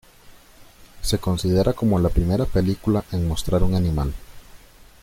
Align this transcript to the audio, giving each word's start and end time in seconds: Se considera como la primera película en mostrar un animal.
Se 1.03 1.19
considera 1.19 1.73
como 1.73 1.99
la 1.99 2.09
primera 2.09 2.45
película 2.45 3.03
en 3.11 3.27
mostrar 3.27 3.61
un 3.61 3.75
animal. 3.75 4.11